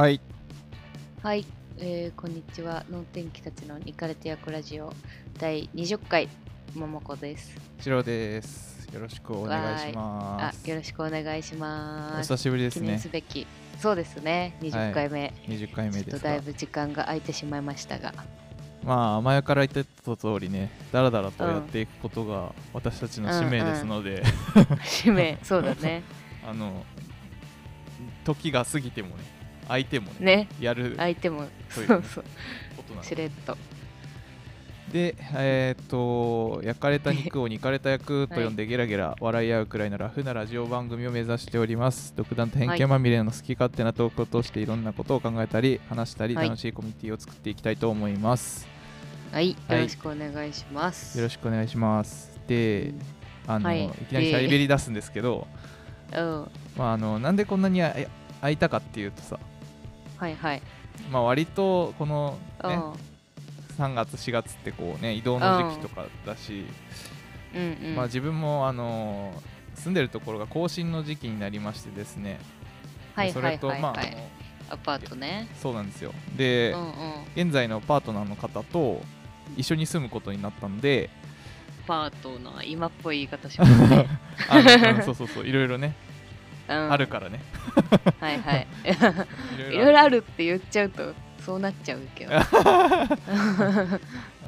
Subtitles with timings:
[0.00, 0.18] はい。
[1.22, 1.44] はい、
[1.76, 2.86] えー、こんにちは。
[2.90, 4.94] 能天気たちのニカレテ役ラジオ
[5.38, 6.26] 第20回、
[6.74, 7.54] ももこです。
[7.82, 8.88] シロです。
[8.94, 12.32] よろしくお願いしまあ、すよろしくお願いしおます。
[12.32, 12.96] 久しぶりですね。
[12.96, 13.46] すべき、
[13.78, 15.34] そうですね、20回目。
[15.46, 18.14] 20回目ですだいぶ時間が空いてしまいましたが、
[18.82, 24.22] まあ前から言ってた通りねだらだらとやっていくことが私たちの使命ですので、
[24.82, 26.02] 使命、そうだね。
[26.48, 26.86] あの
[28.24, 29.39] 時が過ぎてもね
[29.70, 32.24] 相手もねね、やる相手も、そいうそう
[33.04, 33.56] しれっと。
[34.92, 42.12] でえーっと焼かれた肉を煮かれた役と呼んでゲラゲラ笑い合うくらいのラフなラジオ番組を目指しております。
[42.16, 46.48] 独断と偏見まみれの好き勝手なトークを通していろんなことを考えたり話したりはい。
[46.48, 48.66] 楽しいコミュニティを作っていきたいと思います、
[49.30, 49.78] はい、はい。
[49.78, 51.16] よろしくお願いします。
[51.16, 52.40] よろしくお願いします。
[52.48, 52.92] で
[53.46, 53.86] あの、はい。
[53.86, 55.46] い、きなりシャリベリ出すんですけど、
[56.12, 56.46] うん、
[56.76, 57.94] まあ、あのなんでこんなにあ
[58.40, 59.38] 会いたかっていうとさ、
[60.20, 60.62] はいはい。
[61.10, 66.66] まあ、割とこの、ね、うん、3月4月ってこうね移動の時期とかだし、
[67.54, 67.96] うん、うん。
[67.96, 69.32] まあ、自分もあの
[69.76, 72.38] 住んでるところが更新の時期になりましてですね
[73.14, 74.00] はいはいそれと、まあ。
[74.72, 75.48] アパートね。
[75.60, 76.92] そうなんですよで、うんうん。
[77.34, 79.00] 現在のパートナーの方と
[79.56, 81.10] 一緒に住むことになったので
[81.86, 84.06] パートナー、今っぽい言い方しますね。
[84.48, 85.96] あそうそうそういろいろね、
[86.70, 86.92] うん。
[86.92, 87.40] あるからね。
[88.20, 88.66] はいはい。
[89.70, 92.32] いいろいろあるって言っちゃうとそうなっちゃうけど。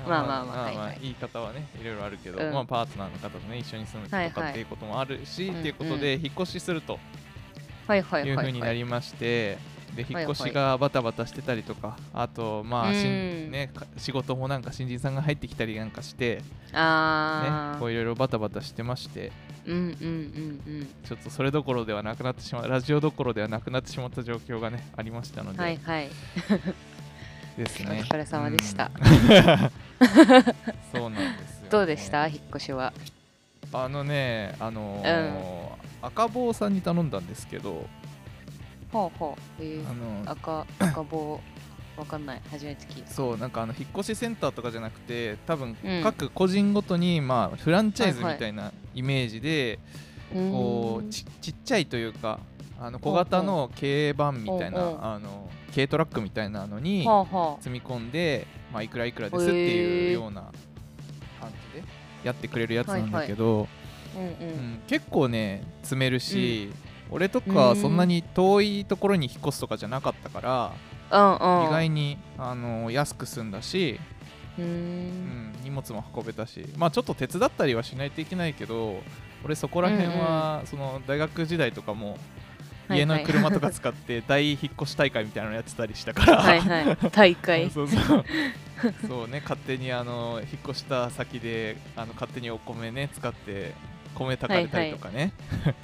[0.06, 0.98] まあまあまあはいはい。
[1.02, 2.52] 言い方はねいろいろあるけど、うん。
[2.52, 6.98] まあ、パートナーの方とね一緒に住むとかっていうこともあるし、うんっていうことで引っ越しすると。
[7.86, 8.60] はいはいいうふうに。
[8.60, 9.58] ないりまして、
[9.94, 13.48] で引っ越しはいがバタバタしてたりとか、あとまあしうん。
[13.48, 17.78] んね、か仕事もなんか新人さんが入ってきたりなんかして、ね、ああ。
[17.78, 19.30] こういろいろバタバタしてまして
[19.66, 19.92] うんうんうん
[20.66, 20.88] うん。
[21.04, 26.08] ちょっとそれどころではなくなってしまうラジオどころではなくなってしまった状況がねありましたので、はいはい。
[27.58, 28.00] ですね。
[28.10, 28.90] お疲れ様でした。
[28.94, 29.02] うん。
[30.92, 32.26] そうなんですよ、ね、どうでした？
[32.28, 32.92] 引っ越しは。
[33.74, 37.86] あのねあのー赤坊さんに頼んだんですけど
[38.92, 39.42] ほうほう。
[39.60, 41.40] えあー、の赤 赤棒
[41.96, 42.42] わかんない。
[42.50, 43.10] 初めて聞いた。
[43.10, 49.78] そうなんかあの引っ越しセンターとかじゃなくて多分うん各個人ごとに、まあフランチャイズみたいなイメージで、
[50.32, 52.40] こうーうんちちっちゃいというか
[52.80, 57.06] あの小型の軽バンみたいなあの軽トラックみたいなのに。
[57.60, 60.42] 積み込んで、まあ、いくらいくらですっていうような
[61.40, 61.86] 感じで
[62.24, 63.68] やってくれるやつなんだけど、
[64.16, 64.26] うんう。
[64.40, 66.70] うんん結構ね積めるし、
[67.12, 70.72] 俺とかそんなに遠いところに引っ越すとかじゃなかったから、
[71.10, 71.66] うんうん。
[71.66, 74.00] 意外にあの安く済んだし、
[74.58, 79.00] うんん、荷物も運べたしまあちょっと手伝ったりはしないといけないけど
[79.44, 82.16] 俺そこら辺は、その大学時代とかも
[82.90, 86.96] 家の車とか使って 大引っ越し大会みたいなのやってたりしたから、はいはい。
[87.10, 87.70] 大会。
[87.74, 88.24] そうそう
[89.06, 93.74] そうね勝手にあの引っ越した先であの勝手にお米ね使って
[94.14, 95.32] 米炊かれたりとかね、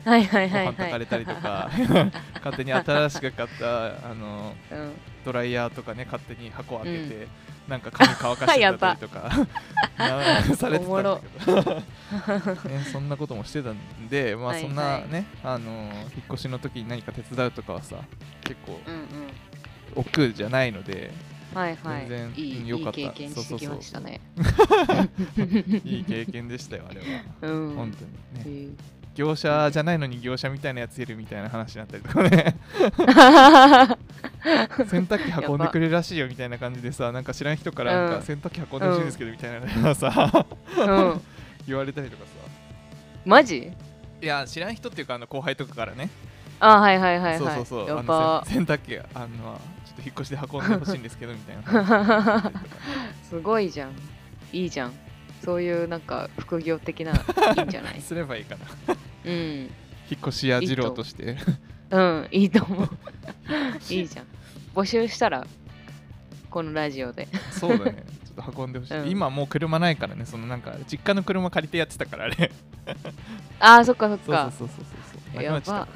[0.05, 0.49] はいはい。
[0.49, 0.73] ごはいはい。
[0.73, 1.71] 飯炊かれたりとか。
[2.35, 4.93] 勝手に新しく買ったあのうん。
[5.25, 7.29] ドライヤーとかね勝手に箱開けて、
[7.69, 9.31] なんか髪乾かしてたりとか。
[9.99, 11.63] なされてたんだけど、
[12.71, 14.63] ね、そんなこともしてたんでまあはいはい。
[14.63, 15.71] そんなね、あの
[16.15, 17.97] 引っ越しの時に何か手伝うとかはさ
[18.43, 19.03] 結構うんうん。
[19.97, 21.11] 億劫じゃないので
[21.55, 22.07] はいはい。
[22.09, 23.01] 全然いい良かった。
[23.01, 24.21] いい経験してきましたね。
[25.85, 27.07] いい経験でしたよあれは、
[27.43, 27.75] うん。
[27.75, 28.05] 本当
[28.47, 28.69] にね。
[28.69, 28.71] へ
[29.15, 32.57] 業者じゃないのに業者みたいなやついるみたいな話になったりとかね。
[34.87, 38.05] 洗濯機運んでくれるらしいよみたいな感じでさなんか知らん人からなん。
[38.05, 40.47] うんか洗濯機運んでほしいんですけどみたいなのがさ
[40.79, 41.21] えうん。
[41.67, 42.31] 言われたりとかさ。
[43.25, 43.73] マジ？
[44.21, 46.11] いや知らん人っていうかあの後輩とかからね
[46.61, 47.39] あ、はいはいはいはい。
[47.39, 52.53] そうそうそうあやっぱ洗濯機あのちょっと引っ越しで運んでほしいんですけどみたいな
[53.29, 53.93] すごいじゃん。
[54.53, 54.93] いいじゃん。
[55.45, 57.15] そういうなんか副業的な、い
[57.61, 58.01] いんじゃない？
[58.03, 58.57] すればいいか
[58.89, 59.33] なうん。
[60.11, 61.37] 引っ越し屋二郎として
[61.91, 62.89] うん、いいと思う。
[63.93, 64.27] いいじゃん。
[64.75, 65.47] 募集したら、
[66.51, 67.29] このラジオで。
[67.53, 68.05] そうだね
[68.43, 69.09] と運んでほしい、うん。
[69.09, 72.51] 今もう車ないからねそのなんか実家の車借りてやってたからあれ。
[73.61, 74.53] あー、そっかそっそうそうか。
[74.59, 74.85] そうそう
[75.35, 75.43] そう。
[75.43, 75.61] やば。
[75.61, 75.89] た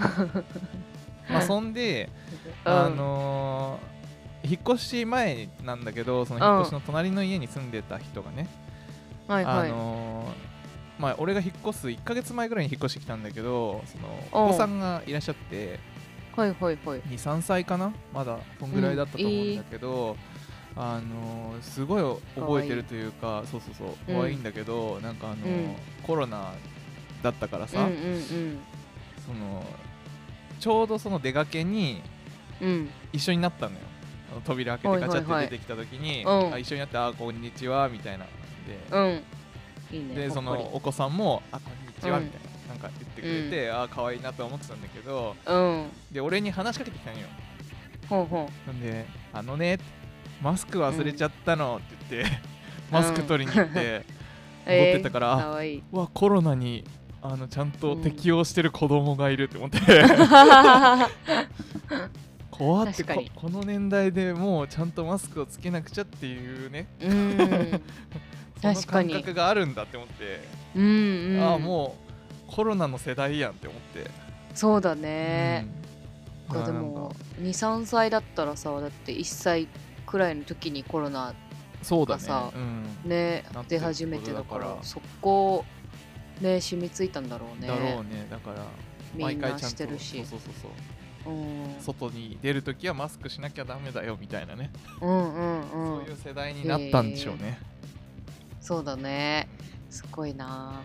[1.30, 2.10] まあそんで、
[2.66, 2.72] うん。
[2.72, 3.92] あのー
[4.44, 8.48] 引っ越し前なんだけどその引っ越しの隣の家に住んでた人がね、
[9.28, 9.68] あはいはい。
[9.68, 14.50] のーまあ俺が引っ越す1ヶ月前ぐらいに引っ越してきたんだけどそのうん。
[14.50, 15.78] お子さんがいらっしゃって
[16.36, 17.00] はいはいはい。
[17.02, 17.92] 23歳かな？
[18.12, 20.16] まだそんぐらいだったと思うんだけど、
[20.76, 22.02] あのーすごい
[22.34, 25.76] 覚えてるというかそうそうそううん可愛いんだけど、なんかあのーうん。
[26.02, 26.54] コロナ
[27.22, 28.58] だったからさ、うんうん
[29.26, 29.64] その
[30.58, 32.00] ちょうどその出がけに
[32.60, 32.68] うん。
[32.68, 33.78] うん一緒になったのよ。
[34.32, 36.54] あの扉開けてガチャって出てきた時に、はいはいうん。
[36.54, 38.24] あ一緒になって「あこんにちは」みたいな。
[38.24, 38.30] で,、
[38.90, 39.22] うん。
[39.96, 42.24] いいねでそのお子さんも「あこんにちは」うん。
[42.24, 45.90] みたいな、なんか言ってくれて、あ可愛いなと思ってたんだけどうん。
[46.10, 47.26] で俺に話しかけてきたんよ。
[48.08, 49.04] ほうほなんで
[49.34, 49.78] 「あのね
[50.42, 52.32] マスク忘れちゃったの」って言って、
[52.90, 54.04] マスク取りに行って、
[54.66, 55.82] う 戻ってたからかわいい。
[55.92, 56.84] うわコロナに
[57.22, 58.02] あのちゃんとうん。
[58.02, 59.78] 適応してる子供がいるって思って、
[62.50, 66.86] 怖ってここの年代でもうちゃんとマスクをつけなくちゃっていうね。
[67.00, 67.36] うん。
[68.60, 69.12] その確かに。
[69.12, 70.40] 感覚があるんだって思って、
[70.74, 71.40] うんうん。
[71.42, 71.96] ああも
[72.48, 74.10] うコロナの世代やんって思って、
[74.54, 75.66] そうだね、
[76.52, 76.64] うん。
[76.64, 79.68] でも23歳だったらさだって1歳
[80.12, 81.34] くらいの時にコロナ
[81.80, 82.22] そうだね。
[82.22, 82.84] さうん。
[83.06, 85.64] ね出始めてだからそこ
[86.42, 87.66] ね染みついたんだろうね。
[87.66, 88.26] だろうね。
[88.30, 88.66] だから
[89.18, 90.22] 毎回ちゃんとしてるし。
[90.26, 90.70] そうそうそう
[91.80, 96.04] 外に出るときはマスクしなきゃダメだよみたいなね、うんうんうん。
[96.04, 97.60] そういう世代になったんでしょうね、
[98.60, 99.48] そうだね。
[99.88, 100.80] すごいな。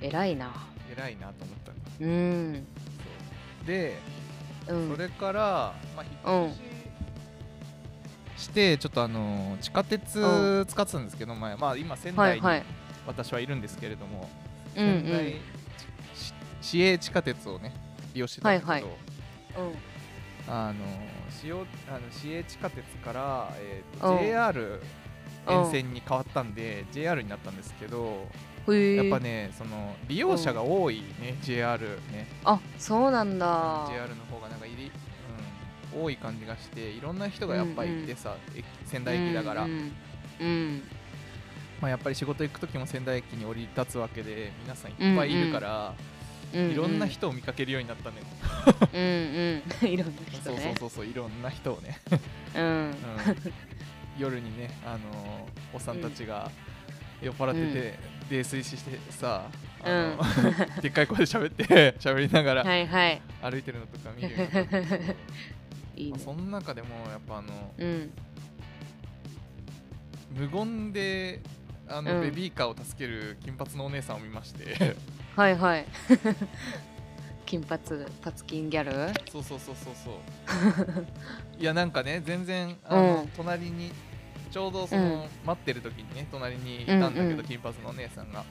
[0.00, 0.54] 偉いな。
[0.90, 1.72] 偉いなと思った。
[1.72, 2.66] ねうん。
[3.66, 3.98] で、
[4.68, 4.90] うん。
[4.96, 6.71] それから、まあ、引っ越し
[8.36, 12.66] してちょっとあの地下鉄使ってたんですけど、前まあ、今仙台にはいはい。
[13.06, 14.30] 私はいるんですけれども、
[14.76, 15.02] うんうん。
[15.02, 15.32] 仙台
[16.14, 17.74] し市営地下鉄をね
[18.14, 18.92] 利用してたんだけど、はいはい。
[20.48, 20.74] あの
[21.30, 24.18] 市用あの市営地下鉄から、えーとうん。
[24.18, 24.82] JR
[25.48, 28.28] 沿線に変わったんで、JR になったんですけど、
[28.68, 32.28] やっぱねその利用者が多いね、JR ね。
[32.44, 33.88] あそうなんだ。
[33.90, 34.90] JR の方がなんか入り、うん、
[35.94, 39.92] 多い感じがしていろんな人がやっぱりいてさ、駅仙台駅だから、うん
[40.40, 40.82] うん
[41.80, 46.12] まあ、やっぱり仕事行く時も仙台駅に降り立つわけで皆さんいっぱいいるから、うん
[46.54, 48.16] いろんな人を見かけるようになったね、
[48.92, 49.00] うん
[49.82, 49.88] うん。
[49.88, 51.98] いろんな人そうそうねそうそういろんな人をね、
[52.54, 52.62] うん。
[52.62, 52.92] うん、
[54.18, 56.50] 夜にねあのおっさんたちが
[57.22, 57.98] 酔っ払ってて、
[58.28, 59.46] 泥酔してさ
[59.82, 60.18] あの、
[60.82, 65.16] でっかい声で喋って喋りながら歩いてるのとか見るよう
[65.96, 66.10] いいね。
[66.12, 68.10] まあその中でもやっぱあのうん。
[70.34, 71.40] 無言で
[71.88, 72.20] あの、うん。
[72.22, 74.96] ベビーカーを助ける金髪のお姉さんを見まして。
[75.36, 75.86] はいはい。
[77.46, 77.82] 金髪
[78.22, 79.12] パツキンギャル？
[79.30, 81.06] そうそうそうそうそう。
[81.58, 83.28] いやなんかね全然あの、うん。
[83.36, 83.92] 隣に
[84.50, 85.28] ちょうどその、うん。
[85.44, 87.44] 待ってる時にね隣にいたんだけど、うんうん。
[87.44, 88.44] 金髪のお姉さんが。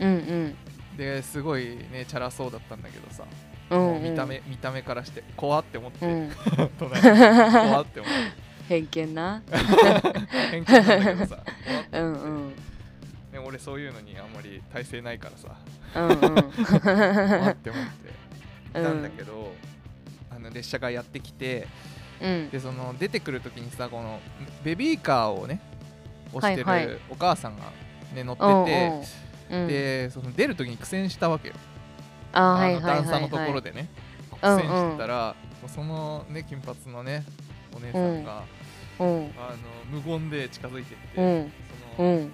[0.00, 0.56] うんうん。
[0.96, 3.24] ですごいねチャラそうだったんだけどさ、
[3.70, 6.30] 見た目見た目からして怖って思って、うん。
[6.78, 8.44] 隣に怖って思って。
[8.68, 9.42] 偏見な。
[10.50, 11.36] 偏見なんだけどさ。
[11.36, 12.48] う思って、んうん。
[12.50, 12.54] ね、
[13.44, 15.56] 俺そういうのにあんまり耐性ないからさ。
[15.96, 16.18] うんうん。
[16.18, 18.04] 怖って思って。
[18.70, 19.52] いたんだけど、
[20.30, 21.68] あの列車がやってきて
[22.20, 22.50] うん。
[22.50, 24.20] でその出てくる時にさこの
[24.64, 25.60] ベビーカーをね
[26.32, 27.64] 押してるお母さんが、
[28.14, 29.06] ね、乗って
[29.50, 31.54] て、でその出る時に苦戦したわけよ、
[32.34, 33.88] 段差のところでね、
[34.30, 35.34] 苦戦してたら、
[35.68, 37.24] そのね金髪のね
[37.74, 38.42] お姉さんが、
[38.98, 39.30] うん。
[39.38, 39.56] あの
[39.90, 41.52] 無言で近づいてって、うん。
[41.96, 42.32] そのうん。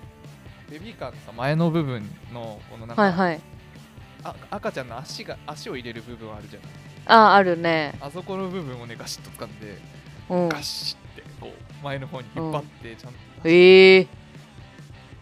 [0.70, 2.02] ベビーカーのさ前の部分
[2.32, 3.40] のこのなんか、はいはい。
[4.22, 6.70] あ赤ちゃんの足が足を入れる部分あるじゃない？
[7.06, 7.94] ああるね。
[8.00, 9.78] あそこの部分をねガシッと掴んで
[10.28, 10.48] うん。
[10.48, 13.18] ガシッてこう前の方に引っ張ってちゃんと。
[13.44, 14.08] ええ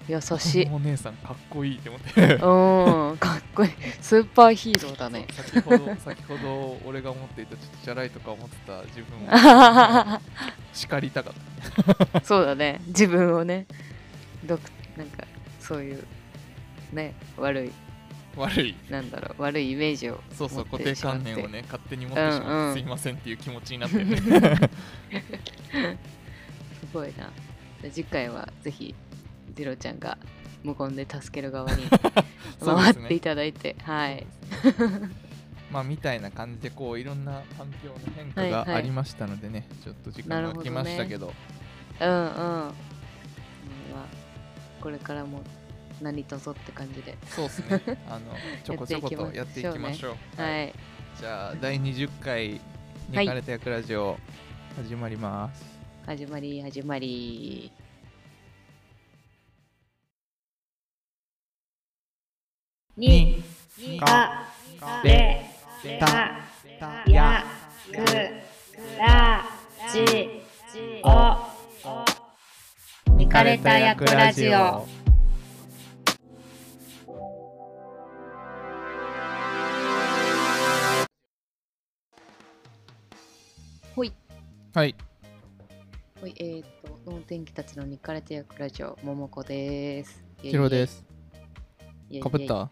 [0.09, 0.69] 優しい。
[0.73, 2.23] お姉さんかっこいいって思って。
[2.23, 3.71] うんかっこいい。
[4.01, 5.27] スーパーヒーローだね。
[5.31, 10.21] 先ほど先ほど俺が思っていたちょっとチャラいとか思ってた自分を
[10.73, 11.35] 叱りたかっ
[12.13, 12.21] た。
[12.23, 12.81] そうだね。
[12.87, 13.67] 自分をね。
[14.45, 14.63] どく
[14.97, 15.25] なんか
[15.61, 16.05] そういう
[16.93, 17.73] ね悪い。
[18.35, 18.75] 悪い。
[18.89, 19.43] なんだろう。
[19.43, 22.73] 悪いイメージをそうそう固定観念をね勝手に持ってしまって、うんうん。
[22.73, 24.17] すいませんっていう気持ちになってね。
[26.81, 27.31] すごいな。
[27.83, 28.95] で次回はぜひ
[29.59, 30.17] ジロちゃんが
[30.63, 31.83] 無言で助ける側に
[32.65, 34.25] 回っていただいて、はい。
[35.71, 38.77] まあみたいな感じでこういろんな環境の変化がはいはい。
[38.77, 41.35] ありましたのでね、ちょっと時間が来ましたけど。
[42.01, 42.15] うんうん。
[42.15, 42.73] まあ
[44.81, 45.43] これからも
[46.01, 47.99] 何とぞって感じでそうですね。
[48.09, 50.41] あのちょこちょことややっていいきましきましょう。
[50.41, 50.73] はい、
[51.19, 52.61] じゃあ第20回
[53.09, 54.17] にかれた役ラジオ
[54.77, 55.65] 始まります、
[56.07, 57.73] 始まり始まり
[62.99, 63.45] に
[64.01, 64.45] か
[64.81, 65.47] かれ
[66.81, 67.47] たや
[67.95, 68.05] く
[68.99, 69.45] ら
[69.93, 70.31] じ
[71.05, 71.37] お
[73.13, 74.85] 見かれた役ラジオ
[83.95, 84.13] ほい。
[84.75, 84.95] はい。
[86.21, 90.21] はい、えーっと、その天気たちのニカレテ役ラジオ、ももこです。
[90.43, 91.05] です。
[92.11, 92.23] イエイ。
[92.23, 92.69] かぶった？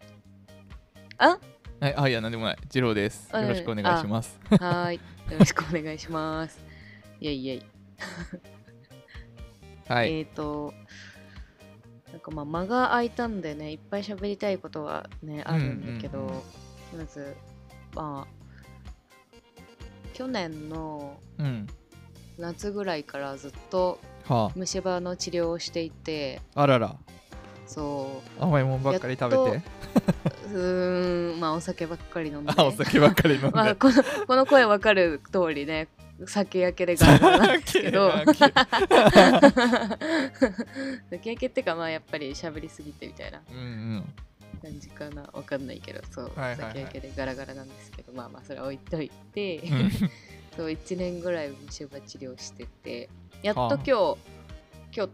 [1.17, 1.39] あ？
[1.79, 2.57] はいあいやなんでもない。
[2.69, 3.29] ジローです。
[3.31, 4.39] あよろしくお願いします。
[4.51, 4.95] はーい。
[4.95, 5.01] よ
[5.39, 6.59] ろしくお願いします。
[7.19, 7.63] イェイイェイ。
[9.89, 10.11] はい。
[10.13, 10.73] えーっと、
[12.11, 16.33] なんかまあ間が空いたんでね、いっぱい喋りたいことはね、あるんだけど、うんうん
[16.97, 17.35] まず、
[17.93, 18.33] まあ、
[20.13, 21.67] 去年のうん。
[22.37, 26.95] 夏ぐらいからずっとは虫歯の治療をしていて、ああらら
[27.67, 29.63] そう、甘いもんばっかり食べて。
[30.53, 32.53] うーん、まあお酒ばっかり飲んで。
[32.55, 35.87] あお酒ばっかり飲んで、まあ、このこの声わかる通りね、
[36.25, 38.11] 酒焼けでガラガラなんですけど、
[41.09, 44.13] 酒焼け ってか、まあやっぱり喋りすぎてみたいなうんうん。
[44.61, 46.69] 感じかな、わかんないけど、そう、はいはいはい。
[46.69, 49.91] 酒焼けでガラガラなんですけど、まあまあそれは置いといて、うん。
[50.57, 53.09] そう、1年ぐらい虫歯治療してて、
[53.43, 54.17] やっとはあ今日、
[54.95, 55.11] 今日、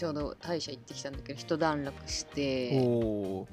[0.00, 3.46] ちょうど歯医者行ってきたんだけど、一段落して、そ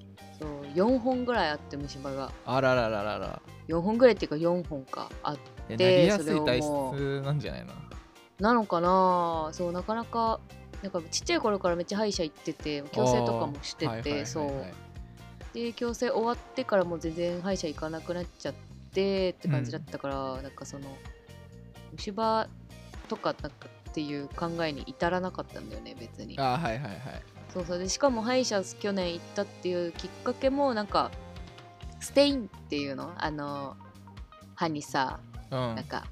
[0.45, 2.31] う、4本ぐらいあって虫歯が。
[2.45, 3.41] あららららら。
[3.67, 5.09] 4本ぐらいっていうか4本か。
[5.23, 5.37] あっ
[5.67, 7.73] えなでりやすい体質なんじゃないの？
[8.39, 9.49] なのかな？
[9.51, 10.39] そうなかなか
[10.81, 14.47] なんかちっちゃい頃からめっちゃ歯医者行ってて矯正とかもしてて、そう。
[15.53, 18.53] で矯正終わってからも全然歯医者行かなくなっちゃっ
[18.93, 20.87] てって感じだったから、なんかその
[21.91, 22.47] 虫歯
[23.09, 26.37] とかなんかっていう考えに至らなかったんだよね別に。
[26.37, 26.99] あはいはいはい。
[27.51, 27.79] そうそう。
[27.79, 31.09] でしかも歯医者去年行ったっていうきっかけもなんか
[31.99, 33.11] ステインっていうの？
[33.17, 33.75] あの
[34.53, 35.57] 歯にさうん。
[35.73, 36.05] なんか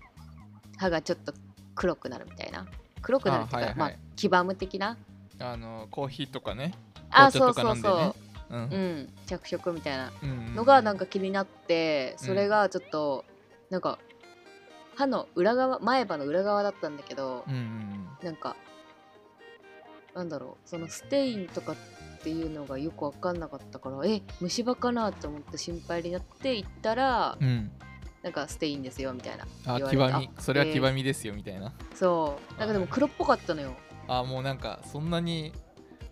[0.78, 1.32] 歯がちょっと
[1.76, 2.66] 黒くなるみたいな。
[3.04, 4.98] 黒くなるっていうかあはいはいまあ黄ばむ的な？
[5.38, 6.74] あのコーヒーとかね。
[7.12, 8.16] あそうそうそ
[8.50, 8.62] う、うん。
[8.62, 9.10] うん。
[9.28, 10.12] 着色みたいな。
[10.24, 10.56] うんうん。
[10.56, 13.26] のがなんか気になってそれがちょっと
[13.70, 14.00] なんか
[14.96, 18.56] 歯の裏側前歯の裏側だったんだけどうんうんなんか
[20.14, 21.76] なんだろうそのステインとかっ
[22.24, 27.48] ていうのがよく分かんなかったからえ虫歯かなと思って心配になって行ったらうん。
[27.48, 27.72] うん
[28.24, 30.32] なんかステインですよみたいなあ黄ばみ。
[30.36, 31.72] あそれはえー黄ばみですよみたいな。
[31.94, 32.60] そう。
[32.60, 33.76] なんかでも黒っぽかったのよ。
[34.08, 35.54] あもうなんかそんなに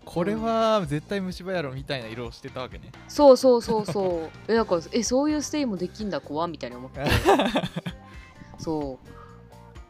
[0.04, 2.92] これは絶対虫歯やろみたいな色をしてたわけね。
[3.08, 4.30] そうそうそうそう。
[4.46, 7.00] えなんかえそういうステイもできんだ怖みたいに思って
[8.58, 8.98] そ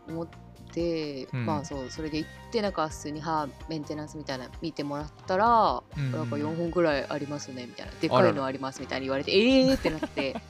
[0.09, 0.27] う思っ
[0.73, 1.47] て、うん。
[1.47, 6.13] まあそうそれで行ってなんか普通に歯メンテナンスみたいな見てもらったら、うん。
[6.13, 10.37] なんか4本ぐらいありますねみたいなでかいのありますみたいに言われてえーってなって。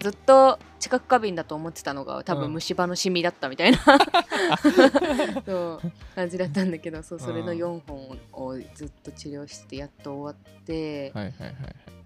[0.00, 2.40] ずっと知覚過敏だと思ってたのが多うん。
[2.42, 3.78] 分虫歯のシミだったみたいな、
[5.44, 11.54] そう感じだったんだけどそうそれのうん4本をずっと治療しててやっと終わって、はいはいはい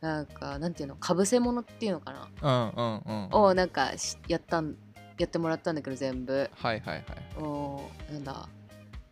[0.01, 3.43] なんかなんていうのかぶせ物っていうのかな、はいうんうんうん。
[3.43, 4.77] をなんかしやったん
[5.19, 6.51] やってもらったんだけど全部。
[6.55, 7.05] はいはいはい。
[7.39, 7.83] お
[8.13, 8.49] なんだ。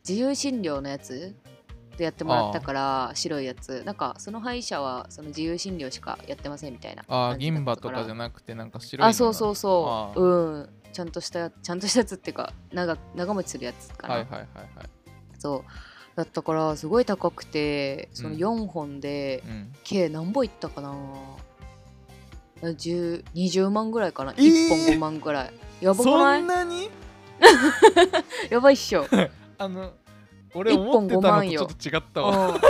[0.06, 1.34] 自由診療のやつ
[1.96, 3.82] でやってもらったから白いやつ。
[3.86, 10.68] なんかその歯医者はその自由診療しかやってませんみたいなあー感じだ銀歯とかじゃなくてなんか白いのあそうそうそあううん。
[10.92, 14.46] ちゃんとしたやちゃんとしたやつっていうか長長持ちするやつかな、はいはいはい
[14.76, 14.88] はい。
[15.38, 16.16] そう。
[16.16, 18.36] だったからすごい高くてそのうん。
[18.36, 19.72] 4本でうん。
[19.84, 20.94] 計何本いったかな。
[22.62, 25.52] 10 20万ぐらいかな、えー！1本5万ぐらい
[25.84, 26.42] やばくそない？
[26.42, 26.88] んなに？
[28.48, 29.06] やばいっしょ。
[29.58, 29.92] あの
[30.54, 31.62] 俺思ってた5万よ。
[31.62, 32.48] のとちょっと違ったわ。
[32.48, 32.60] うん。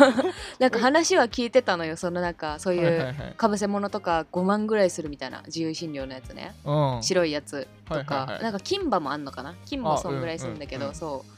[0.58, 6.54] なんか話は聞いてたのよそのなんかそういうかぶせ物とか5万ぐらいするみたいな自由診療のやつね。
[6.64, 7.02] うん。
[7.02, 8.42] 白いやつとか、はいはいはい。
[8.44, 9.54] なんか金歯もあんのかな？
[9.66, 10.94] 金もあそんぐらいするんだけど、うんうんうん。
[10.94, 11.33] そう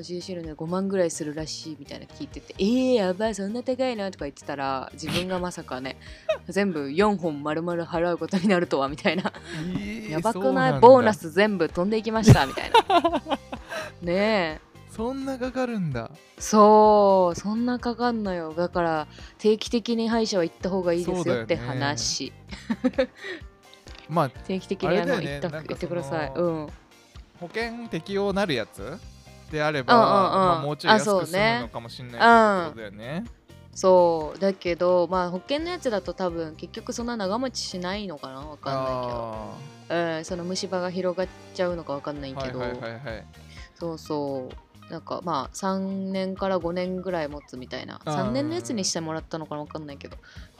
[0.00, 5.96] 自由診療で5万ぐらいするらしいみたいな聞いててえー、やばいそんな高いのとか言ってたら自分がまさかね
[6.48, 9.32] 全部4本丸々払うことになるとはみたいな。
[9.56, 12.78] えーやばくなんいボーナス全部飛んでいきましたみたいな。
[14.02, 14.60] ねえ。
[14.90, 16.10] そんなかかるんだ。
[16.38, 18.52] そうそんなかかんのよ。
[18.52, 19.06] だから
[19.38, 21.80] 定期的に歯医者は行った方がいいですよってそうだよね。
[21.80, 22.32] 話、
[24.10, 26.32] まあ 定期的にあの行った行ってください。
[26.34, 26.66] うん。
[27.40, 28.98] 保険適用なるやつ？
[29.52, 30.12] であれば、うんうんうん。
[30.14, 33.24] まあ、もうちょい安あそうく済むねのかもしれないってことだよね。
[33.74, 34.38] そう。
[34.38, 39.72] だけどまあ保険のやつだと多分結局そんな長持ちしないのかなわかんないけど。
[39.88, 43.26] うん、その虫歯が広がっちゃうのかわかんないけど、はいはいはいはい。
[43.74, 44.90] そうそう。
[44.90, 48.00] なんかまあ3年から5年ぐらい持つみたいな。
[48.04, 50.16] あー3年のやつにしてもらったのかなわかんないけど。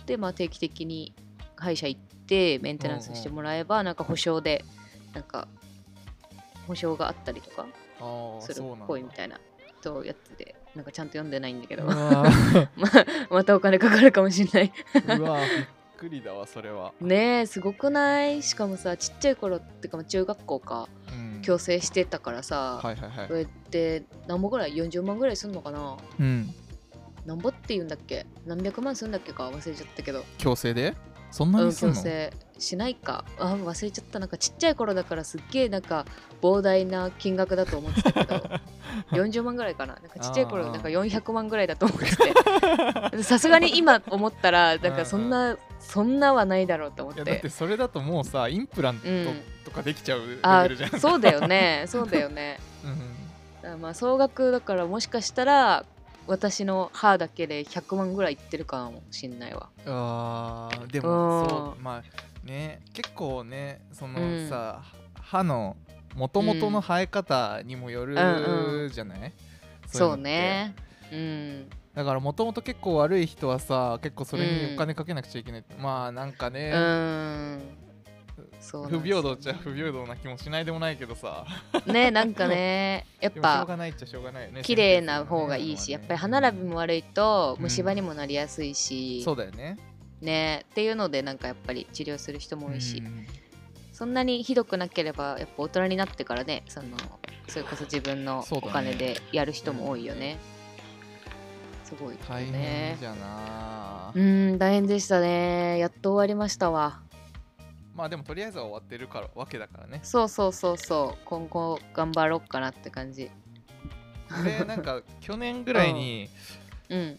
[0.06, 1.14] でまあ定期的に
[1.56, 4.64] 歯医者行ってメンテナンスしてもらえばなんか保証で
[5.14, 5.48] なんか
[6.66, 7.66] 保証があったりとか
[8.40, 9.40] するっぽいみたいな
[9.80, 11.84] そうやつでなんかちゃんと読んでないんだけど。
[11.84, 12.24] ま
[13.30, 14.72] またお金かかるかもしれない。
[15.18, 15.66] うわーびっ
[15.98, 16.92] くりだわそれは。
[17.00, 18.42] ねえすごくない？
[18.42, 21.40] しかもさちっちゃい頃ってかまあ中学校かうん。
[21.42, 23.28] 矯正してたからさ、はいはいはい。
[23.28, 25.96] それって何ぼぐらい？40万ぐらいすんのかな？
[26.18, 26.54] うん。
[27.26, 28.26] なんぼって言うんだっけ？
[28.46, 30.24] 何百万すんだっけか忘れちゃったけど。
[30.38, 30.94] 強制で？
[31.32, 31.94] そんうなんにすんの？
[31.94, 33.24] 矯正しないか。
[33.38, 34.18] あ忘れちゃった。
[34.20, 36.06] なんかちっちゃい頃だからすっげえなんか
[36.40, 38.42] 膨大な金額だと思ってたけど。
[39.12, 39.94] 40万ぐらいかな。
[39.94, 42.14] なんかちっちゃい頃なんか400万ぐらいだと思って
[43.16, 43.22] て。
[43.22, 49.40] さすがに今思ったらなんかそんなそんなはないだろうと思っいやだっててそれだともうさインプラントうん。
[49.64, 51.84] とかできちゃうレあベルじゃん、そうだよね。
[51.86, 52.58] そうだよね。
[53.64, 55.84] うんまあ総額だからもしかしたら
[56.26, 59.68] 私の歯だけで100万ぐらいいってるかもしんないわ。
[59.86, 61.06] あーでうん。
[61.06, 64.48] もそうまあね結構ねそのうん。
[64.48, 64.82] さ、
[65.20, 65.76] 歯の
[66.14, 68.84] 元々の生え方にもよるうん。
[68.86, 69.32] うじゃない、い
[69.86, 70.22] そうのって。
[70.22, 70.74] ね
[71.10, 71.70] うん。
[71.94, 77.60] だからもともと結構悪い人はさ結構それにお金かけなくちゃいけない、まあなんかうね、ん
[78.62, 81.44] そう不平等っちゃ不平等な気もしないでもないけどさ。
[81.86, 87.64] ねなんかね やっでもしょうぱがないっちゃしょうがないよね綺麗な方がいいし、やっぱり歯並びも悪いとうん。
[87.64, 89.76] 虫歯にもなりやすいし、そうだよね。
[90.20, 93.26] ねっていうのでなんかやっぱり治療する人も多いし、うん
[93.92, 96.96] そんなにひどくなければやっぱ大人になってからねその
[97.46, 100.38] それこそ自分のお金でやる人も多いよね。
[101.84, 105.78] すごいよ大変ねじゃな、うん大変でしたね。
[105.78, 107.00] やっと終わりましたわ
[107.94, 110.00] まあでもとりあえずは終わってるからわけだからね。
[110.02, 111.24] そうそうそうそう。
[111.24, 113.30] 今後頑張ろうかなって感じ。
[114.44, 116.28] でなんか去年ぐらいに、
[116.88, 117.18] うん。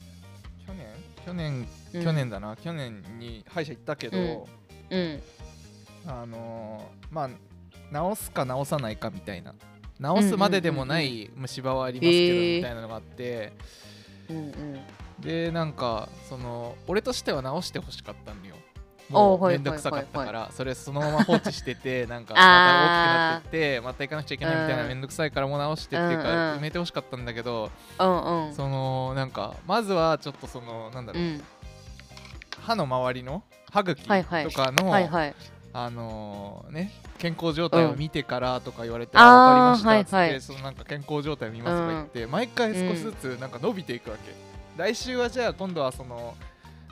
[0.66, 0.88] 去年？
[1.26, 2.04] 去年うん。
[2.04, 4.48] 去年だな、去年に歯医者行ったけど、
[4.90, 5.22] うん。
[6.08, 7.30] あのーまあ
[8.16, 9.54] 治すか治さないかみたいな。
[10.02, 13.54] 治すまででもない虫歯はありますけど、みたいなのがあって。
[14.30, 14.80] うんうん。
[15.20, 18.56] でなんかその俺としては治してほしかったんだよ。
[18.56, 18.60] お
[19.14, 24.88] もうーはいめんどくさかったはいからそれそのまま放置してて なんかまた大きくなってってまた行かなくちゃいけないみたいなうん。
[24.90, 26.24] めんどくさいからもう直してっていうか
[26.58, 31.44] 埋めてほしかったんだけどそのなんかまずはちょっとそのなんだろううん。
[32.62, 34.94] 歯の周りの歯茎とかの
[35.76, 39.24] あのーね健康状態を見てからとか言われて、うん。
[39.24, 44.34] あ分かりましたっつって、そのなんか健康状態を見ますとか言って、毎回少しずつなんか伸びていくわけ、
[44.76, 46.36] 来週はじゃあ今度はその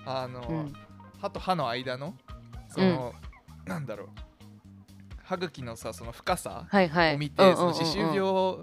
[0.05, 0.69] あの
[1.21, 2.15] 歯と歯の間の
[2.69, 3.13] その、
[3.65, 4.07] なんだろう。
[5.23, 8.57] 歯茎のさその深さを見て、うんうんその歯周うんうん病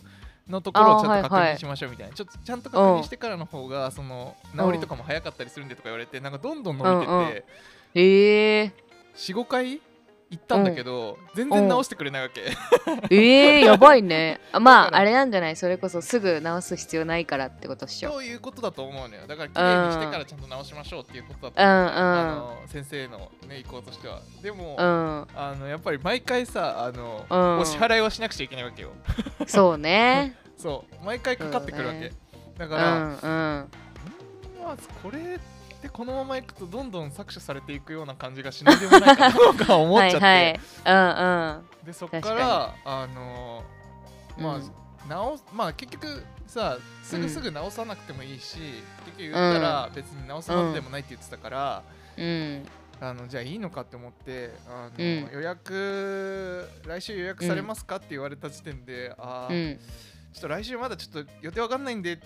[0.48, 7.26] のところをちゃんと確認しましょうみたいな、ちょっとちゃんと確認してからの方がその治りとかも早かったりするんでとか言われてなんかどんどん伸びてて、うんうん。
[7.94, 8.72] ええ
[9.16, 9.80] 45回
[10.30, 12.42] 行ったんだけど、全然治してくれないわけ、
[13.10, 14.40] ええやばいね。
[14.52, 15.56] あ まああれなんじゃない？
[15.56, 18.10] それこそすぐ直す必要ないからってことっしょ。
[18.12, 19.26] そういうことだと思うのよ。
[19.26, 24.20] だから綺麗にしてからちゃんと治しましょうっていうことだとうん思う、うんあの先生の、ね、意向としては。
[24.42, 25.26] でも、うん。
[25.34, 27.58] あのやっぱり毎回さあの、うん。
[27.60, 28.90] お支払いをしなくちゃいけないわけよ。
[29.48, 30.34] そうね。
[30.58, 31.04] そう。
[31.06, 32.12] 毎回かかってくるわけ、
[32.58, 33.18] だうから、んうん。
[34.62, 35.38] まあ、これ
[35.78, 40.60] ってこのままいくとどんどん搾取されていくような感じがしないでもないかなとか思っちゃって、はいはい。
[40.84, 41.86] うんうん。
[41.86, 43.62] でそっからあの
[44.38, 44.70] まあ、うん。
[45.08, 48.58] 直まあ結局さすぐすぐ直さなくてもいいし、
[49.06, 51.82] 結局言ったら別に直すまででもないって言ってたから、
[52.16, 52.66] うん。
[53.00, 55.30] あのじゃあいいのかって思ってあの、うん。
[55.32, 59.78] 予約来週予約されますかって言われた時点で、あうーん。
[60.32, 62.20] ちょっと来週まだちょっと予定わかんないんで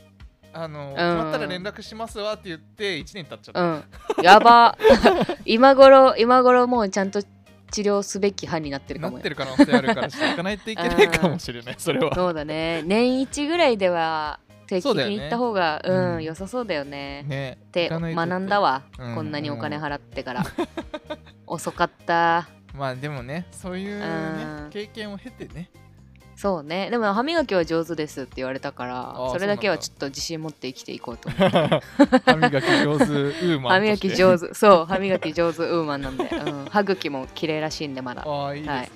[0.52, 0.94] あの、ん。
[0.94, 4.24] 決まったら連絡しますわって言って1年経っちゃった、うん。
[4.24, 4.76] やば。
[5.44, 7.22] 今頃今頃もうちゃんと
[7.72, 9.14] 治療すべき歯になってるかもよ。
[9.14, 12.14] なってる可能性あるからしていかないといけないかもしれない それは。
[12.14, 12.82] そうだね。
[12.84, 16.22] 年一ぐらいでは定期的に行った方がう,、ん、うん。
[16.22, 17.24] 良さそうだよね。
[17.26, 19.14] ねって学んだわ、うん。
[19.14, 20.44] こんなにお金払ってから。
[21.46, 22.48] 遅かった。
[22.74, 24.70] まあでもねそういうねうん。
[24.70, 25.70] 経験を経てね
[26.42, 26.90] そうね。
[26.90, 31.50] でも歯磨きは上手ですって言われたからそれだけはちょっと自信持って生きていこうと思う。
[32.26, 34.52] 歯磨き上手ウーマン歯磨き手上手。
[34.52, 38.24] そう歯磨き上手ウーマンなんで、うん、歯茎も綺麗らしいんでまだ。
[38.26, 38.90] ああいいね、はい。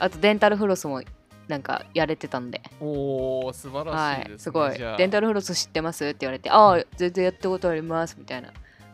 [0.00, 1.00] あとデンタルフロスも
[1.46, 2.60] なんかやれてたんで。
[2.80, 4.38] おお素晴はらしいですね、い。
[4.40, 4.76] すごい。
[4.76, 8.48] デンタルフロス知ってますって言われてああ全然やったことありますみたいな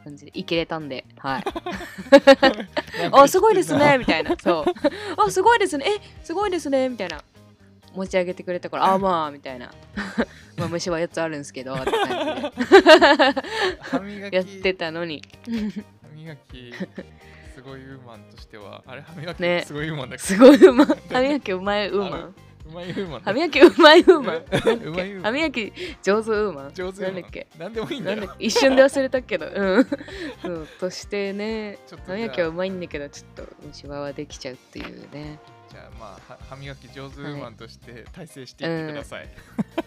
[0.04, 0.32] 感じで。
[0.34, 1.06] いけれたんで。
[1.16, 1.44] はい。
[3.12, 4.36] あすごいですねみたいな。
[4.38, 4.64] そう。
[5.26, 5.86] あすごいですね。
[5.88, 7.22] えすごいですねみたいな
[7.94, 9.72] 持ち上げてくれたから あまあみたいな。
[10.56, 12.52] まあ虫は4つあるんですけど って感じで。
[13.80, 14.34] 歯磨き。
[14.34, 15.22] やってたのに。
[15.44, 15.50] 歯
[16.16, 16.72] 磨き
[17.54, 19.64] すごいウーマンとしてはあれ歯磨きね。
[19.66, 20.22] すごいウーマンだけ？
[20.22, 22.34] すごいうま歯磨きうまいウーマン。
[22.64, 24.32] どうまいウーマンだ歯磨きうまいウーマ
[25.18, 25.22] ン。
[25.22, 26.72] 歯磨き上手ウーマン。
[26.74, 27.46] 上手なんだっけ？
[27.58, 28.34] なんでもいいんだよ。
[28.38, 29.46] 一瞬で忘れたけど。
[29.46, 29.84] うん。
[30.42, 31.78] そうとしてね。
[32.06, 35.38] 歯磨きはうまいんだけどちょっと虫歯はできちゃうっていうね
[35.74, 39.28] じゃあまあは歯磨き上手ウーマンとして大成していってください、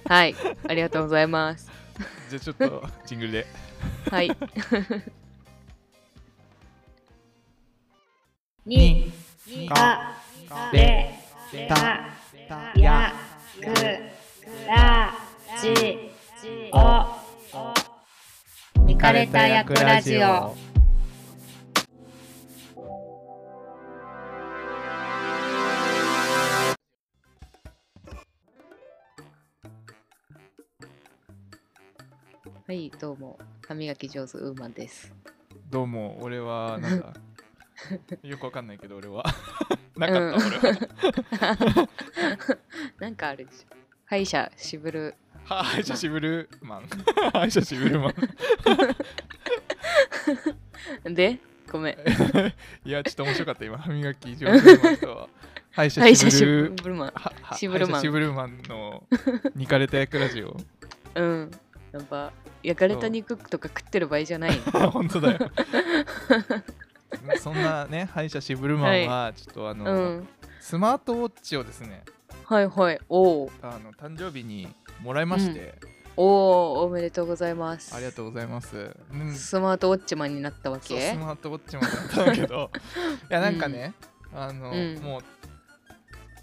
[0.03, 0.35] はい。
[0.67, 1.71] ありがとうございます。
[2.29, 3.47] じゃあちょっとジングルで。
[4.11, 4.29] はい。
[8.65, 9.13] に
[9.69, 10.11] か
[10.73, 11.15] れ
[11.71, 13.33] たやく
[14.65, 15.77] らじ
[16.73, 17.15] お
[18.81, 20.66] 見かれた役ラジオ
[32.77, 33.39] はいどうも。
[33.67, 35.11] 歯磨き上手ウーマンです。
[35.71, 37.11] どうも俺はなんだ？
[38.21, 39.25] よくわかんないけど俺は。
[39.97, 40.57] なかった、俺
[41.79, 41.89] は。
[43.01, 43.75] なんかあるでしょ。
[44.05, 45.15] 歯医者しぶる。
[45.45, 46.87] は歯医者しぶるマン。
[47.33, 48.13] 歯医者しぶるマ
[51.05, 51.15] ン。
[51.15, 51.39] で？
[51.71, 51.95] ごめん。
[52.87, 53.79] いやちょっと面白かった今。
[53.79, 55.29] 歯磨き上手ウーマンと
[55.71, 56.69] 歯医者歯医者ししぶる。
[56.83, 57.07] ぶるマン。
[57.15, 58.01] ははシブルマン。
[58.01, 59.03] 歯医者シブルマンの
[59.55, 60.55] ニかれた役ラジオ。
[61.15, 61.49] うん
[61.97, 62.31] やっぱ
[62.63, 64.51] 焼かれた肉とか食ってる場合じゃない
[64.91, 65.51] 本当だよ。
[67.39, 70.27] そんなね歯医者シブルマンはちょっとあの、うん。
[70.59, 72.03] スマートウォッチをですね。
[72.45, 72.99] はいはい。
[73.09, 74.67] おおあの誕生日に
[75.01, 75.75] もらいまして、
[76.17, 77.95] おおおめでとうございます。
[77.95, 82.71] ありがとうございます、うん、スマートウォッチマンになったわスけマートウォッチもだったんだけど。
[83.29, 83.93] いやなんかね、
[84.33, 84.99] あの、うん。
[85.01, 85.21] もう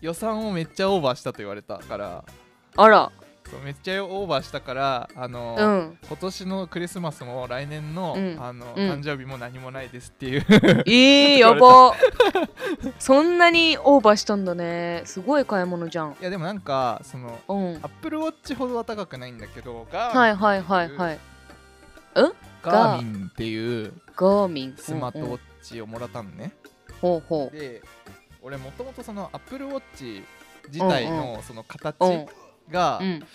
[0.00, 2.24] 予算をめっちゃオーバーしたと言われたから。
[2.76, 3.12] あら
[3.54, 5.98] そうめっちゃオーバーしたからあの、うん。
[6.08, 8.36] 今年のクリスマスも来年の,、うん。
[8.40, 8.90] あのうん。
[8.90, 10.44] 誕生日も何もないですっていう。
[10.86, 11.94] えー、 やば。
[12.98, 15.02] そんなにオーバーしたんだね。
[15.04, 16.16] すごい買い物じゃん。
[16.20, 17.76] いやでもなんかそのうん。
[17.76, 20.96] アップルウォッチほどは高くないんだけどガー,、はいはいはい。
[20.96, 21.18] はい
[22.62, 26.52] ガーミンっていうガーミンスマートウォッうんうんチをもらったのね、
[27.00, 27.56] ほうほう。
[27.56, 27.82] で
[28.42, 30.22] 俺もともとそのアップルウォッチ
[30.68, 31.16] 自体うん。
[31.16, 32.26] のその形うん
[32.70, 33.26] が、うん。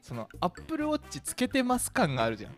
[0.00, 2.52] そのアップルウォッチつけてます感があるじゃん。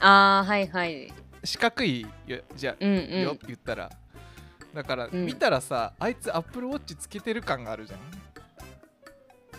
[0.00, 1.12] あーはいはい。
[1.44, 3.20] 四角いよじゃ、うんうん。
[3.22, 3.90] よ言ったら。
[4.74, 5.26] だから、うん。
[5.26, 8.00] 見たらさあいつアップルウォッチつけてる感があるじゃん。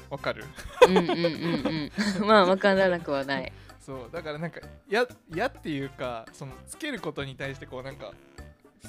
[0.10, 0.46] わかる？
[0.88, 1.92] うんうんうんうん。
[2.28, 3.52] まあ分からなくはない。
[3.80, 4.60] そうだからなんか
[4.90, 8.12] ややっていうかそのつけることに対してこうなんか、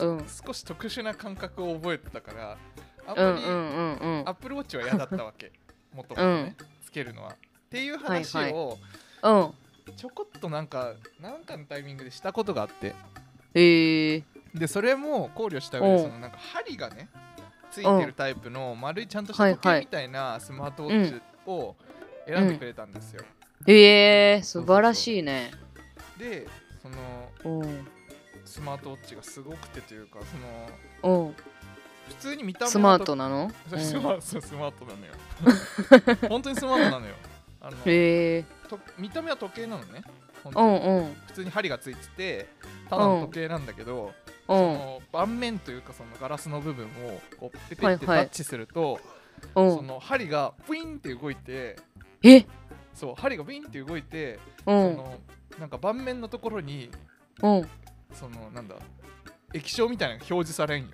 [0.00, 0.26] うん。
[0.28, 2.58] 少し特殊な感覚を覚えてたから
[3.06, 4.28] あんまりうんうんうんうん。
[4.28, 5.52] アップルウォッチは嫌だったわけ。
[5.94, 7.34] もともとね、つけるのはっ
[7.70, 8.78] ていう話はいを
[9.22, 9.52] うん。
[9.96, 12.94] ちょこっとなんかなんかのタイミングでしたことがあって。
[13.54, 14.22] へえ。
[14.54, 16.02] でそれも考慮した上でうん。
[16.02, 17.08] そのなんか針がね
[17.70, 19.80] ついてるタイプの丸いちゃんとした時はいはい。
[19.80, 21.76] 計みたいなスマートウォッチを
[22.26, 23.22] 選んでくれたんですよ、
[23.66, 25.50] へえ素晴らしいね。
[26.18, 26.46] で
[26.82, 26.88] そ
[27.48, 27.88] のうん。
[28.44, 30.20] スマートウォッチがすごくてというか
[31.02, 31.34] そのうん
[32.08, 33.50] 普通に見た目はスマートなの？
[33.70, 35.12] そうスマ スマートなのよ。
[36.28, 37.14] 本当にスマートなのよ。
[37.60, 38.44] あのへえ。
[38.68, 40.02] と見た目は時計なのね。
[40.44, 41.14] 本うんうん。
[41.26, 42.48] 普通に針がついてて
[42.88, 44.12] ただの時計なんだけど、
[44.48, 44.74] うそん。
[44.74, 48.26] の盤面というかそのガラスの部分をこうペペってタはいはい。
[48.26, 49.00] ッチすると、
[49.54, 49.76] うん。
[49.76, 51.76] その針がブインって動いて
[52.22, 52.46] え？
[52.94, 55.18] そう針がブインって動いて、うそんの
[55.58, 56.90] なんか盤面のところに
[57.42, 57.68] うん。
[58.14, 58.76] そのなんだ
[59.52, 60.88] 液晶みたいなのが表示されんよ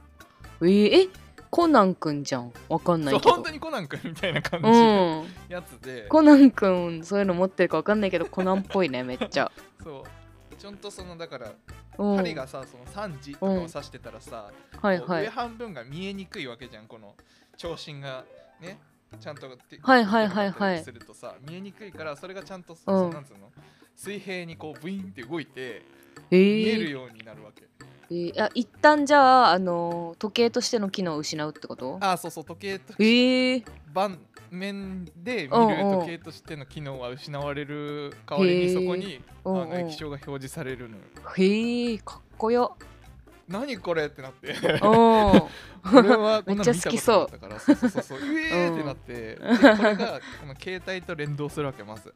[0.60, 1.08] えー、え
[1.50, 2.52] コナンくんじゃん。
[2.68, 3.34] わかんなそいうけど。
[3.34, 5.26] 本当にコナン君みたいな感じうのん。
[5.48, 9.50] やつで、コナンくんそういうの持ってるかわかんないけどコナンっぽいねめっちゃ。
[9.82, 10.56] そう。
[10.56, 11.52] ちゃんとそのだから
[11.98, 12.16] うん。
[12.16, 14.50] 針がさその3時とかを指してたらさ、
[14.82, 15.26] はいはい。
[15.28, 17.14] 半分が見えにくいわけじゃんこの
[17.56, 18.24] 長針が
[18.60, 18.78] ね。
[19.20, 20.82] ちゃんとてはいはいはいはい。
[20.82, 23.10] するとさ見えにくいからそれがちゃんと、うん。
[23.10, 23.52] なんつうの？
[23.94, 25.82] 水平にこうブインって動いて
[26.32, 27.62] え見えるー、ようになるわけ、
[28.10, 31.98] えー、あ一旦じゃあ、あのー時計としての機能を失うってこと？
[32.00, 34.18] ああそうそう時計とえー、盤
[34.50, 39.70] 面で見るうんうん時計としての機能は失われる代わりにそこにあうんうん。
[39.70, 40.96] の液晶が表示されるの。
[40.96, 41.02] よ
[41.36, 42.76] へえかっこよ。
[43.48, 44.52] 何これってなって。
[44.52, 44.88] うん。
[45.98, 48.18] 俺はこんなの好きそうったから そうそうそうそう。
[48.18, 48.22] う。
[48.40, 52.14] えーってなって、でこれがこの携帯と連動するわけまず、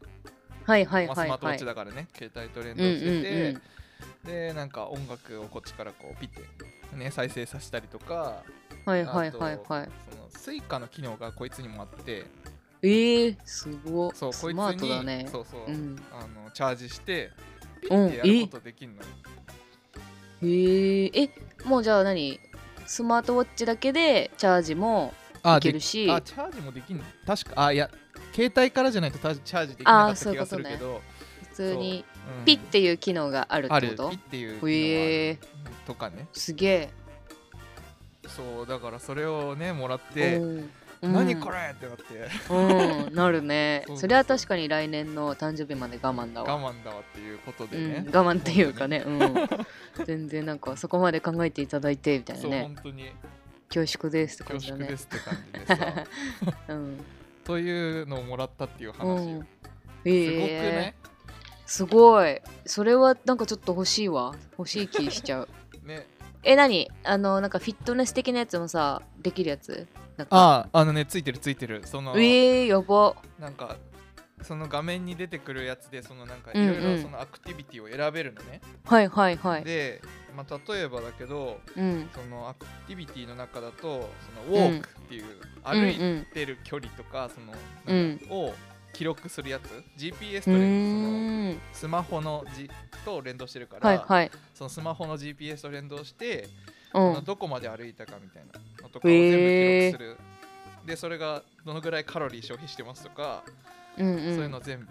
[0.64, 3.62] はいはいまあ、スマートウォッはいはいチだからね、携帯と連うんうん動してて、うん
[4.24, 6.42] でなんか音楽をこっちからこうピッて
[6.96, 8.42] ね再生させたりとか
[8.84, 9.60] はいはいはいはい。
[9.68, 9.88] その
[10.30, 12.26] Suica の機能がこいつにもあって。
[12.80, 15.28] えー、すごそうこスマーいつにトだね。
[15.30, 16.00] そうそう、うん。
[16.12, 17.32] あのチャージして
[17.82, 19.02] ピッてやることできるのよ、
[20.42, 21.10] へー。
[21.12, 21.30] え
[21.64, 22.38] もうじゃあ何？
[22.86, 25.12] スマートウォッチだけでチャージも
[25.44, 26.08] いけるし？
[26.08, 27.04] あチャージもできんの？
[27.26, 27.90] 確かあいや
[28.32, 31.02] 携帯からじゃないとたチャージできなかった気がするけど。
[31.50, 32.17] 普通にう。
[32.17, 34.10] んピッていう機能があるあるってこと？
[34.10, 35.78] ピッていうのもある。
[35.86, 36.26] とかね。
[36.32, 36.90] すげえ。
[38.26, 40.60] そうだからそれをねもらって、う。
[40.60, 42.04] ん何これってなって。
[43.06, 43.14] うん。
[43.14, 43.84] なるね。
[43.94, 46.56] それは確かに来年の誕生日まで我慢だわ。
[46.56, 47.92] 我慢だわっていうことでうん。
[47.92, 49.48] ね、我慢っていうかね、うん、
[50.04, 53.12] 全然なんかそこまで考えていただいてみたいなそうね本当に。
[53.72, 54.96] 恐縮ですって感恐じだね。
[54.96, 56.04] 縮ですって感じでさ。
[56.74, 57.04] うん。
[57.44, 59.16] というのをもらったっていう話よ、う。
[59.16, 59.48] んすごく
[60.04, 60.94] ええね
[61.68, 62.40] すごい。
[62.64, 64.34] それはなんかちょっと欲しいわ。
[64.58, 65.48] 欲しい気しちゃう。
[65.86, 66.06] ね。
[66.42, 66.90] え何？
[67.04, 69.86] あのなんかフィットネス的なやつもさできるやつ？
[70.30, 71.82] あああのねついてるついてる。
[71.84, 73.14] そのえー、やば。
[73.38, 73.76] なんか
[74.40, 76.72] その画面に出てくるやつでそのなんかうんうん。
[76.72, 79.64] いろいろそのアクティビティを選べるのね、はいはいはい。
[79.64, 80.00] で、
[80.34, 82.08] まあ、例えばだけどうん。
[82.14, 84.08] そのアクティビティの中だと
[84.46, 85.24] そのウォークっていう、
[85.64, 87.52] 歩いうんてる距離とかその
[87.88, 88.20] うん。
[88.30, 88.54] を
[88.98, 91.60] 記録するやつ？GPS うと連そのーん。
[91.72, 92.68] スマホの、G、
[93.04, 94.30] と連動してるから、はいはい。
[94.52, 96.48] そのスマホの GPS と連動して、
[96.92, 97.24] うん。
[97.24, 100.16] どこまで歩いたかみたいなのとかを全部記録する、
[100.84, 103.44] でそれがどのぐらいカロリー消費してますとか、
[103.98, 104.34] うんうん。
[104.34, 104.86] そういうの全部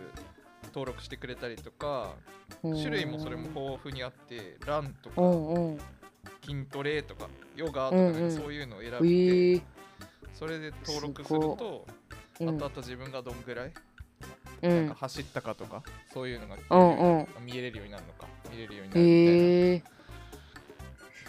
[0.67, 2.13] 登録してくれたりとか、
[2.61, 5.83] 種類もそれも豊富にあってランとうか
[6.45, 8.31] 筋トレとかヨガとか、ねうんうん。
[8.31, 9.61] そういうのを選べえて、ー。
[10.33, 11.85] それで登録すると
[12.39, 12.49] うん。
[12.51, 13.73] あとあと自分がどんぐらい、うん
[14.61, 17.27] なんか走ったかとかそういうのがうんうん。
[17.45, 19.83] 見えれるようになるのか見れるようになるみたいな、へえ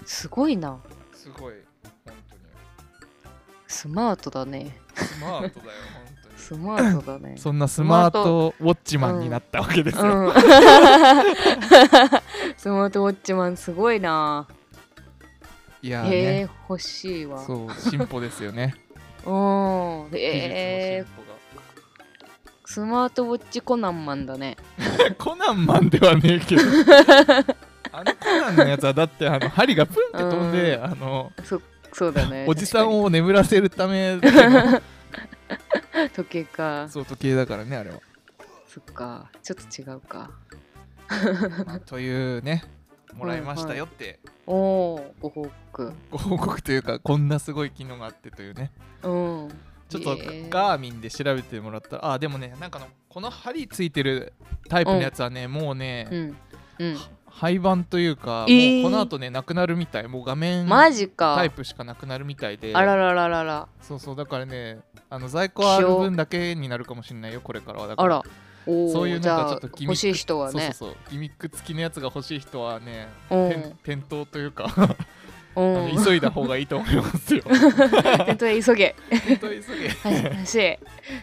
[0.06, 0.80] すごいな。
[1.12, 1.54] すごい
[2.04, 2.40] 本当に。
[3.66, 4.78] スマートだね。
[4.94, 6.38] スマートだよ本当に。
[6.48, 7.34] スマートだね。
[7.36, 10.32] そんなスマートウォッチマンになったわけですよ、うん。
[12.56, 14.46] スマートウォッチマンすごいな。
[15.82, 17.44] いやーへえね欲しいわ。
[17.44, 18.74] そう進歩ですよね。
[19.26, 20.08] うん。
[20.14, 21.37] え術の進
[22.70, 24.58] スマートウォッチコナンマンだね。
[25.16, 26.62] コナンマンではねえけど。
[27.90, 31.62] あのコナンのやつはだってあの針がプンって飛んで、あのそ
[31.94, 32.44] そうだね。
[32.46, 34.18] おじさんをを眠らせるため
[36.14, 36.86] 時計か。
[36.90, 38.00] そう時計だからねあれは、
[38.66, 39.30] そっか。
[39.42, 40.30] ちょっと違うか。
[41.64, 42.64] まあというね
[43.14, 44.20] もらいましたよって。
[44.46, 44.52] お
[44.96, 45.92] おご報告。
[46.10, 48.72] ご報告というかこんなすごい機能があってというね。
[49.04, 49.48] うん
[49.88, 50.16] ちょっと
[50.50, 54.32] ガーミンで調べてもらったらあでもねなんかのこの針ついてる
[54.68, 56.36] タイプのやつはね、もうね、うん。
[56.78, 56.98] うん。
[57.26, 58.82] 廃盤というか、えー。
[58.82, 60.08] もうこの後ねなくなるみたい。
[60.08, 61.34] もう画面マジか。
[61.36, 62.74] タイプしかなくなるみたいで。
[62.74, 63.68] あららららら。
[63.80, 64.78] そうそうだからね
[65.10, 67.88] あの在庫ある分だけになるかもしれないよこれからは。
[67.88, 68.22] だから
[68.66, 70.52] そういうなんかちょっとギミック欲しい人はね。
[70.52, 73.48] そうそうそうギミック付きのやつが欲しい人はねうん。
[73.48, 74.66] 店店頭というか
[76.04, 77.42] 急いだ方がいいと思いますよ。
[77.44, 78.94] 店頭へ急げ。
[79.10, 79.88] 店頭急げ。
[79.88, 80.78] はい欲しい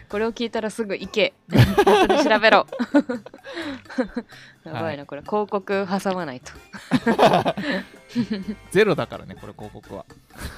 [0.08, 1.32] これを聞いたらすぐ行け。
[1.50, 2.66] 後で調べろ。
[4.64, 6.52] やばいなこれ広告挟まないと。
[8.70, 10.04] ゼロだからねこれ広告は。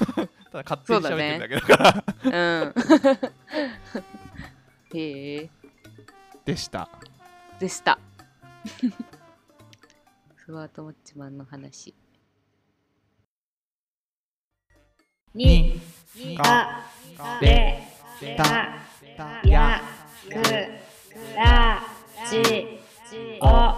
[0.51, 2.05] ただ勝手に喋ってるだけだから。
[2.25, 2.31] う
[2.67, 2.75] ん。
[4.99, 5.51] へえ。
[6.45, 6.89] でした。
[7.61, 7.99] でした。
[10.37, 11.95] スマートウォッチマンの話
[15.35, 15.81] に
[16.25, 16.83] にか
[17.41, 17.83] れれ
[18.37, 18.45] た
[19.17, 19.83] たや
[20.31, 20.43] く
[21.37, 21.83] ら
[22.29, 22.67] じ
[23.41, 23.75] お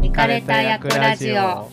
[0.00, 1.70] 見かれた役ラジオ。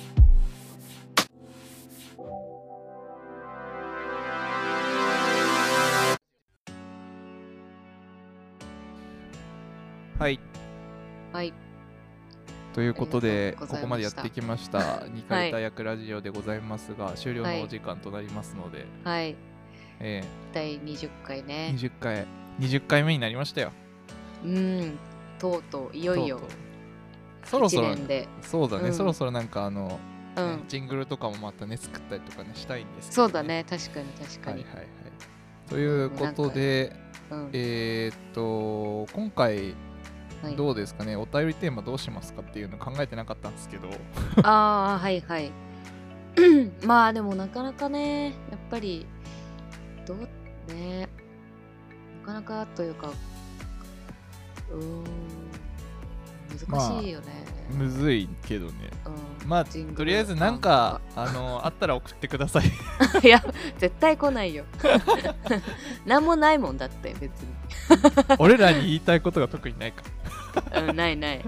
[10.18, 10.40] はい。
[11.34, 11.71] はい
[12.74, 19.36] ということでここまでやってきました「ニカれた役ラジオ」でございますが、終了のお時間となりますので、はい。
[20.00, 22.26] え第20回ーね20回
[22.60, 23.72] 20回目になりましたよ。
[24.44, 24.98] うん。
[25.38, 26.40] とうとういよいよ。
[27.44, 28.94] そろそ1ろそうだね、うん。
[28.94, 29.98] そろそろなんかあの、ね
[30.38, 30.64] うん。
[30.68, 33.66] ジングルとかもまたね作ったりとかねしたいんですけど、そうだね。
[33.70, 34.88] 確かに確かに、はいはいはい。
[35.70, 36.96] ということで
[37.30, 37.50] うん。
[37.54, 39.76] えーっと今回
[40.43, 40.56] はい。
[40.56, 43.89] どうですかね、お便りテーマどうしますかっていうの考えてなかったんですけど。
[44.43, 45.51] ああはいはい。
[46.86, 49.06] まあでもなかなかねやっぱり
[50.06, 51.10] どうね
[52.21, 53.10] なかなかというか
[54.71, 55.04] うーん
[56.69, 57.27] 難しいよね、
[57.77, 58.73] むずいけどね。
[59.41, 59.47] うん。
[59.47, 62.65] まあとりあえずなんかあのあったら送ってください。
[63.25, 63.41] いや
[63.77, 64.65] 絶対来ないよ。
[66.06, 67.47] なんもないもんだって別に、
[68.38, 70.04] 俺らに言いたいことが特にないか
[70.88, 71.42] うん、ないない。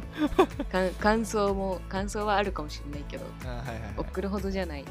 [0.99, 3.93] 感想も感想はあるかもしれないけどあはいはい、はい。
[3.97, 4.83] 送るほどじゃない。
[4.83, 4.89] ね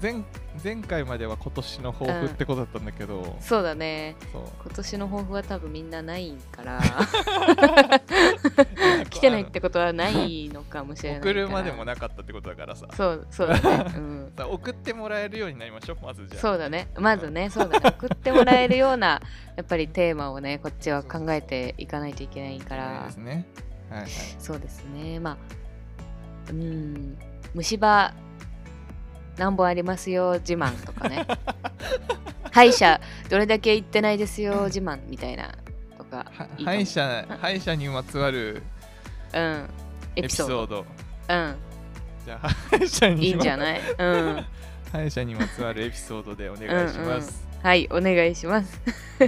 [0.00, 0.24] 前
[0.62, 4.16] 前回までは今年の抱負ってことだったんだけど、そうだね。
[4.32, 4.42] そう。
[4.64, 6.80] 今年の抱負は多分みんなないから。
[6.80, 8.35] 聞
[9.10, 11.32] 来てないってことはないのかもしれないから。
[11.32, 12.86] 送るまでもなかったってことだからさ。
[12.94, 16.40] そうそうだね、うん、さ 送ってもらえるようになりましょうまずじゃあ。
[16.40, 16.88] そうだね。
[16.96, 17.88] まずねそうだね。
[17.88, 19.20] 送ってもらえるような
[19.56, 23.46] やっぱりテーマをねこっちは考えていかないといけないかそうらですね。
[23.90, 24.10] はいはい。
[24.38, 25.20] そうですね。
[25.20, 25.36] まあ
[26.50, 27.18] うん。
[27.54, 28.12] 虫歯
[29.36, 31.26] 何本ありますよ自慢とかね。
[32.56, 35.54] 歯医者どれだけ行ってないですよ自慢みたいな
[36.10, 38.62] とかはいいかも歯医者歯医者にまつわる
[39.34, 39.68] うん。
[40.16, 40.84] エエピピソード。
[41.28, 41.54] うん。
[42.24, 43.80] じゃあ歯医者にいいんじゃない？
[43.98, 44.44] うん。
[44.92, 48.80] 歯医者にまつわるエピソードでお願いします、はいお願いします。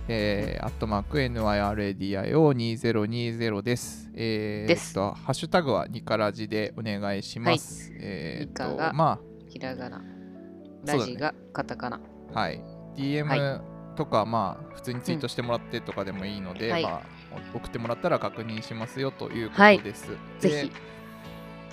[0.09, 4.09] えー、アットマーク NYRADIO2020 です。
[4.13, 4.91] えー、です。
[4.91, 7.91] っと、ハッシュタグはニカラジでお願いします。
[7.99, 10.01] えーっニカがと、まひらがな。
[10.85, 11.99] ラジがカタカナ。
[12.33, 12.63] あ、はい。
[12.95, 13.61] DM、は
[13.97, 16.83] とか、まあ、普通にツイートしてもらってとかでもいいので、はい。
[16.83, 17.01] まあ、
[17.53, 19.79] お送ってもらったら確認しますよというこはい。
[19.79, 20.07] とです。
[20.39, 20.71] ぜでひ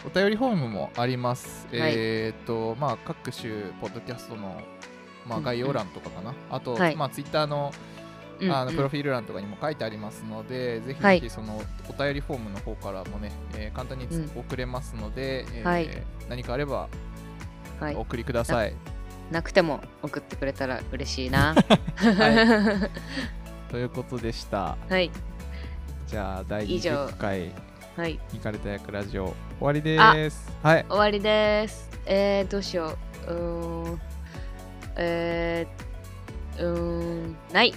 [0.07, 1.67] お便りフォームもあります。
[1.73, 1.93] はい。
[1.97, 4.61] えっ、と、まあ、各種ポッドキャストの、
[5.27, 5.45] まあ、うんうん。
[5.45, 6.35] 概要欄とかかな。
[6.51, 6.97] あと、はい。
[6.97, 7.73] まあ、ツイッターの
[8.41, 11.21] うんあのうんプロフィール欄とかにも書いてありますので、ぜひはい。
[11.21, 15.89] ぜひそのお便りフォームの方からもね、えー簡単に送れますので、えーはい。
[16.29, 16.89] 何かあれば
[17.81, 17.95] はい。
[17.95, 18.75] お送りください。
[19.31, 21.55] なくても送ってくれたら嬉しいな。
[21.97, 22.91] は
[23.71, 24.77] ということでした。
[24.89, 25.11] はい。
[26.07, 27.07] じゃあ、第以上。
[27.07, 27.53] 20回、
[27.97, 28.19] はい。
[28.35, 30.53] イカれた役ラジオ、終わりです。
[30.65, 30.87] はい。
[30.89, 31.89] 終わりです。
[32.07, 33.33] えー、どうしよう。
[33.33, 34.01] うーん。
[34.97, 36.79] えー、うー
[37.29, 37.73] んない。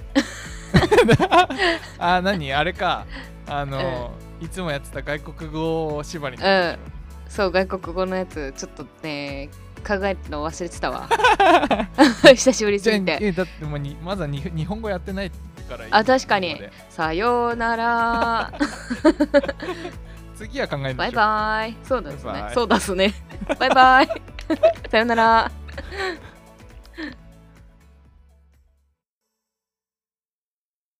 [1.99, 2.51] あ、何？
[2.51, 3.06] あれか。
[3.45, 6.77] あの、いつもやってた外国語縛りのうん。
[7.30, 9.49] そう外国語のやつちょっとね
[9.86, 11.08] 考えるの忘れてたわ。
[12.34, 13.19] 久しぶりすぎて。
[13.21, 15.32] えだってもうにまだに日本語やってない
[15.67, 16.60] からあ確かに。
[16.89, 18.53] さようなら。
[20.36, 20.93] 次は考えましょ。
[20.93, 21.77] うバイバイ。
[21.84, 23.13] そうだっすねそうだっすね。
[23.60, 24.08] バイバイ。
[24.89, 25.51] さようなら